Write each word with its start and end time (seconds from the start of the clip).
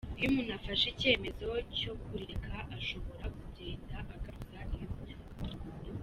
Iyo 0.17 0.25
umuntu 0.29 0.51
afashe 0.59 0.85
icyemezo 0.89 1.47
cyo 1.77 1.91
kurireka 2.03 2.55
ashobora 2.77 3.25
kugenda 3.37 3.95
agaruza 4.13 4.59
iyo 4.75 4.87
myaka. 4.97 5.35